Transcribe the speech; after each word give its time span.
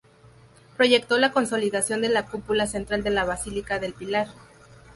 Proyectó 0.77 1.19
la 1.19 1.31
consolidación 1.31 2.01
de 2.01 2.09
la 2.09 2.25
cúpula 2.25 2.65
central 2.65 3.03
de 3.03 3.11
la 3.11 3.23
Basílica 3.23 3.77
del 3.77 3.93
Pilar. 3.93 4.29